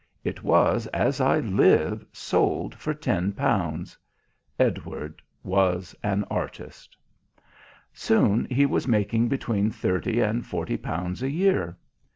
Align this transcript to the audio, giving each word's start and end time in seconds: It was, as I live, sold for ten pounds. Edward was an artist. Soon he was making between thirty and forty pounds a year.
It 0.23 0.41
was, 0.41 0.87
as 0.87 1.21
I 1.21 1.37
live, 1.41 2.03
sold 2.11 2.73
for 2.73 2.91
ten 2.91 3.33
pounds. 3.33 3.95
Edward 4.57 5.21
was 5.43 5.95
an 6.01 6.23
artist. 6.23 6.97
Soon 7.93 8.45
he 8.45 8.65
was 8.65 8.87
making 8.87 9.27
between 9.27 9.69
thirty 9.69 10.19
and 10.19 10.43
forty 10.43 10.77
pounds 10.77 11.21
a 11.21 11.29
year. 11.29 11.77